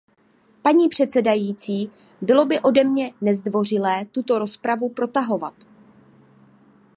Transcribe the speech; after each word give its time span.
Paní 0.61 0.89
předsedající, 0.89 1.91
bylo 2.21 2.45
by 2.45 2.59
ode 2.59 2.83
mě 2.83 3.13
nezdvořilé 3.21 4.05
tuto 4.05 4.39
rozpravu 4.39 4.89
protahovat. 4.89 5.53